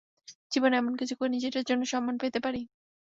জীবনে 0.51 0.75
এমন 0.77 0.93
কিছু 0.95 1.13
করিনি 1.19 1.37
যেটার 1.43 1.67
জন্য 1.69 1.81
সম্মান 1.85 2.15
পেতে 2.21 2.39
পারি। 2.45 2.61